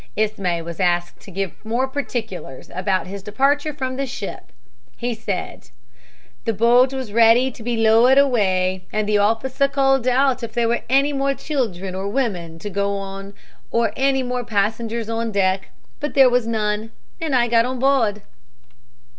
Ismay 0.15 0.63
was 0.63 0.79
asked 0.79 1.19
to 1.19 1.29
give 1.29 1.63
more 1.63 1.87
particulars 1.87 2.71
about 2.73 3.05
his 3.05 3.21
departure 3.21 3.71
from 3.71 3.97
the 3.97 4.07
ship. 4.07 4.51
He 4.97 5.13
said: 5.13 5.69
"The 6.45 6.53
boat 6.53 6.91
was 6.91 7.13
ready 7.13 7.51
to 7.51 7.61
be 7.61 7.77
lowered 7.77 8.17
away 8.17 8.87
and 8.91 9.07
the 9.07 9.19
officer 9.19 9.67
called 9.67 10.07
out 10.07 10.41
if 10.41 10.53
there 10.53 10.67
were 10.67 10.81
any 10.89 11.13
more 11.13 11.27
women 11.35 11.35
or 11.35 11.35
children 11.99 12.57
to 12.57 12.69
go 12.71 13.33
or 13.69 13.93
any 13.95 14.23
more 14.23 14.43
passengers 14.43 15.07
on 15.07 15.31
deck, 15.31 15.69
but 15.99 16.15
there 16.15 16.31
was 16.31 16.47
none, 16.47 16.91
and 17.21 17.35
I 17.35 17.47
got 17.47 17.65
on 17.67 17.77
board." 17.77 18.23